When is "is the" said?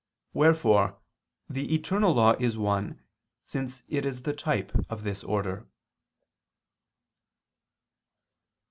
4.03-4.33